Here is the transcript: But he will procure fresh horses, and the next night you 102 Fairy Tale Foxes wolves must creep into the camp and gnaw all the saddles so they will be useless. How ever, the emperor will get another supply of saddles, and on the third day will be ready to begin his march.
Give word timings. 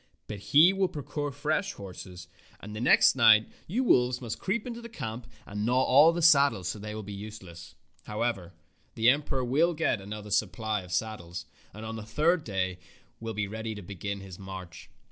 But 0.25 0.39
he 0.39 0.73
will 0.73 0.87
procure 0.87 1.31
fresh 1.31 1.73
horses, 1.73 2.27
and 2.59 2.75
the 2.75 2.81
next 2.81 3.15
night 3.15 3.47
you 3.67 3.83
102 3.83 3.83
Fairy 3.83 3.83
Tale 3.83 3.83
Foxes 3.83 3.91
wolves 3.91 4.21
must 4.21 4.43
creep 4.43 4.65
into 4.65 4.81
the 4.81 4.89
camp 4.97 5.27
and 5.45 5.63
gnaw 5.63 5.83
all 5.83 6.11
the 6.11 6.23
saddles 6.23 6.69
so 6.69 6.79
they 6.79 6.95
will 6.95 7.03
be 7.03 7.13
useless. 7.13 7.75
How 8.05 8.23
ever, 8.23 8.51
the 8.95 9.11
emperor 9.11 9.45
will 9.45 9.75
get 9.75 10.01
another 10.01 10.31
supply 10.31 10.81
of 10.81 10.91
saddles, 10.91 11.45
and 11.71 11.85
on 11.85 11.97
the 11.97 12.03
third 12.03 12.43
day 12.43 12.79
will 13.19 13.35
be 13.35 13.47
ready 13.47 13.75
to 13.75 13.83
begin 13.83 14.21
his 14.21 14.39
march. 14.39 14.89